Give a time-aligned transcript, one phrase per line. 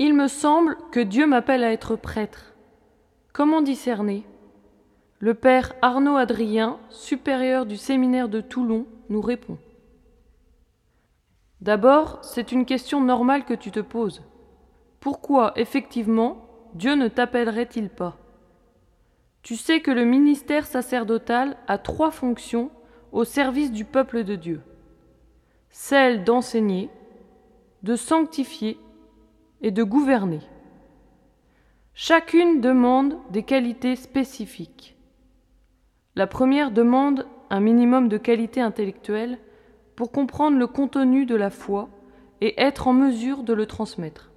[0.00, 2.54] Il me semble que Dieu m'appelle à être prêtre.
[3.32, 4.24] Comment discerner?
[5.18, 9.58] Le père Arnaud Adrien, supérieur du séminaire de Toulon, nous répond.
[11.60, 14.22] D'abord, c'est une question normale que tu te poses.
[15.00, 18.16] Pourquoi, effectivement, Dieu ne t'appellerait-il pas?
[19.42, 22.70] Tu sais que le ministère sacerdotal a trois fonctions
[23.10, 24.60] au service du peuple de Dieu.
[25.70, 26.88] Celle d'enseigner,
[27.82, 28.78] de sanctifier
[29.62, 30.40] et de gouverner.
[31.94, 34.96] Chacune demande des qualités spécifiques.
[36.14, 39.38] La première demande un minimum de qualité intellectuelle
[39.96, 41.88] pour comprendre le contenu de la foi
[42.40, 44.30] et être en mesure de le transmettre.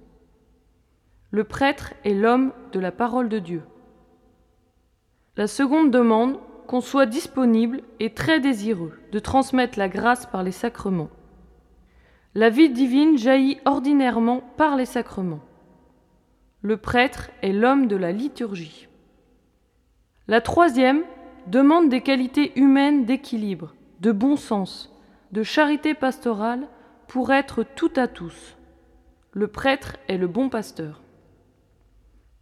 [1.30, 3.62] Le prêtre est l'homme de la parole de Dieu.
[5.36, 10.52] La seconde demande qu'on soit disponible et très désireux de transmettre la grâce par les
[10.52, 11.10] sacrements.
[12.34, 15.42] La vie divine jaillit ordinairement par les sacrements.
[16.62, 18.88] Le prêtre est l'homme de la liturgie.
[20.28, 21.02] La troisième
[21.46, 24.90] demande des qualités humaines d'équilibre, de bon sens,
[25.32, 26.68] de charité pastorale
[27.06, 28.56] pour être tout à tous.
[29.32, 31.02] Le prêtre est le bon pasteur.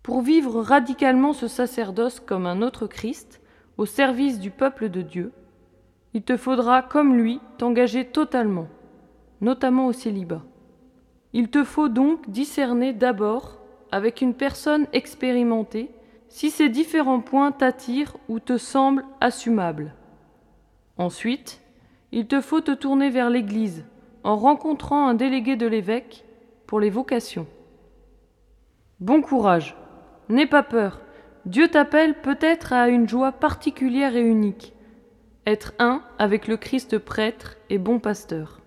[0.05, 3.41] Pour vivre radicalement ce sacerdoce comme un autre Christ,
[3.77, 5.33] au service du peuple de Dieu,
[6.15, 8.69] il te faudra, comme lui, t'engager totalement
[9.41, 10.43] notamment au célibat.
[11.33, 13.61] Il te faut donc discerner d'abord,
[13.93, 15.91] avec une personne expérimentée,
[16.29, 19.95] si ces différents points t'attirent ou te semblent assumables.
[20.97, 21.61] Ensuite,
[22.13, 23.85] il te faut te tourner vers l'Église
[24.23, 26.25] en rencontrant un délégué de l'évêque
[26.67, 27.47] pour les vocations.
[29.01, 29.77] Bon courage,
[30.29, 31.01] n'aie pas peur,
[31.47, 34.75] Dieu t'appelle peut-être à une joie particulière et unique,
[35.47, 38.60] être un avec le Christ prêtre et bon pasteur.